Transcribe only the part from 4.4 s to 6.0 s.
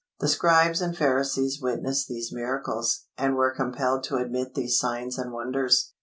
these signs and wonders.